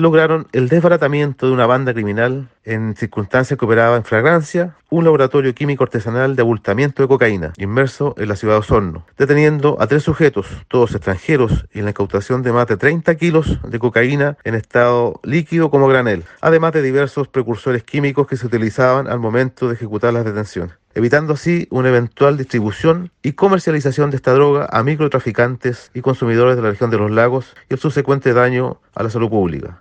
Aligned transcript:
lograron 0.00 0.48
el 0.52 0.68
desbaratamiento 0.68 1.46
de 1.46 1.52
una 1.52 1.66
banda 1.66 1.92
criminal 1.92 2.48
en 2.64 2.94
circunstancias 2.96 3.58
que 3.58 3.64
operaba 3.64 3.96
en 3.96 4.04
flagrancia 4.04 4.76
un 4.90 5.04
laboratorio 5.04 5.54
químico 5.54 5.84
artesanal 5.84 6.36
de 6.36 6.42
abultamiento 6.42 7.02
de 7.02 7.08
cocaína 7.08 7.52
inmerso 7.56 8.14
en 8.18 8.28
la 8.28 8.36
ciudad 8.36 8.54
de 8.54 8.60
Osorno, 8.60 9.06
deteniendo 9.16 9.76
a 9.80 9.86
tres 9.86 10.02
sujetos, 10.02 10.46
todos 10.68 10.94
extranjeros, 10.94 11.66
y 11.72 11.78
en 11.78 11.84
la 11.84 11.90
incautación 11.90 12.42
de 12.42 12.52
más 12.52 12.66
de 12.66 12.76
30 12.76 13.14
kilos 13.16 13.58
de 13.62 13.78
cocaína 13.78 14.36
en 14.44 14.54
estado 14.54 15.20
líquido 15.22 15.70
como 15.70 15.88
granel, 15.88 16.24
además 16.40 16.72
de 16.72 16.82
diversos 16.82 17.28
precursores 17.28 17.82
químicos 17.82 18.26
que 18.26 18.36
se 18.36 18.46
utilizaban 18.46 19.08
al 19.08 19.20
momento 19.20 19.68
de 19.68 19.74
ejecutar 19.74 20.12
las 20.12 20.24
detenciones 20.24 20.80
evitando 20.94 21.34
así 21.34 21.68
una 21.70 21.88
eventual 21.88 22.36
distribución 22.36 23.12
y 23.22 23.32
comercialización 23.32 24.10
de 24.10 24.16
esta 24.16 24.32
droga 24.32 24.68
a 24.70 24.82
microtraficantes 24.82 25.90
y 25.94 26.00
consumidores 26.00 26.56
de 26.56 26.62
la 26.62 26.70
región 26.70 26.90
de 26.90 26.98
los 26.98 27.10
lagos 27.10 27.54
y 27.68 27.74
el 27.74 27.80
subsecuente 27.80 28.32
daño 28.32 28.80
a 28.94 29.02
la 29.02 29.10
salud 29.10 29.30
pública. 29.30 29.78